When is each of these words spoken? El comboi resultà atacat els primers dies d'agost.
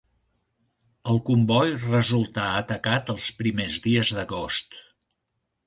El 1.13 1.19
comboi 1.27 1.73
resultà 1.83 2.47
atacat 2.63 3.13
els 3.17 3.29
primers 3.43 3.79
dies 3.87 4.17
d'agost. 4.21 4.83